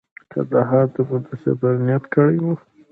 کندهار 0.31 0.85
ته 0.93 1.01
مو 1.07 1.17
د 1.25 1.27
سفر 1.43 1.73
نیت 1.85 2.03
کړی 2.15 2.37
و. 2.43 2.47